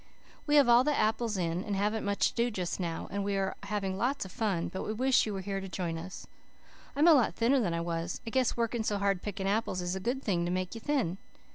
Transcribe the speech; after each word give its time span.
"We 0.47 0.55
have 0.55 0.67
all 0.67 0.83
the 0.83 0.97
apples 0.97 1.37
in 1.37 1.63
and 1.63 1.75
haven't 1.75 2.03
much 2.03 2.29
to 2.29 2.33
do 2.33 2.49
just 2.49 2.79
now 2.79 3.07
and 3.11 3.23
we 3.23 3.37
are 3.37 3.53
having 3.61 3.99
lots 3.99 4.25
of 4.25 4.31
fun 4.31 4.67
but 4.67 4.81
we 4.81 4.93
wish 4.93 5.27
you 5.27 5.33
were 5.35 5.41
here 5.41 5.61
to 5.61 5.69
join 5.69 5.95
in. 5.95 6.09
I'm 6.95 7.07
a 7.07 7.13
lot 7.13 7.35
thinner 7.35 7.59
than 7.59 7.75
I 7.75 7.81
was. 7.81 8.19
I 8.25 8.31
guess 8.31 8.57
working 8.57 8.81
so 8.81 8.97
hard 8.97 9.21
picking 9.21 9.47
apples 9.47 9.79
is 9.79 9.95
a 9.95 9.99
good 9.99 10.23
thing 10.23 10.43
to 10.45 10.51
make 10.51 10.73
you 10.73 10.81
thin. 10.81 11.19